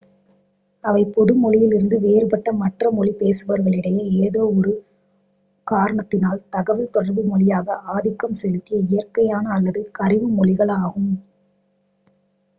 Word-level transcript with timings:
அவை 0.83 1.01
பொது 1.07 1.33
மொழியிலிருந்து 1.41 1.97
வேறுபட்ட 1.99 2.51
மற்ற 2.53 2.91
மொழி 2.91 3.11
பேசுபவர்களிடையே 3.19 4.05
ஏதோ 4.21 4.41
ஒரு 4.51 4.71
1 4.71 5.67
காரணத்தினால் 5.67 6.41
தகவல் 6.49 6.91
தொடர்பு 6.91 7.25
மொழியாக 7.25 7.77
ஆதிக்கம் 7.93 8.39
செலுத்திய 8.41 8.79
இயற்கையான 8.89 9.45
அல்லது 9.57 9.83
கரிம 9.99 10.31
மொழிகள் 10.39 10.73
ஆகும் 10.79 11.13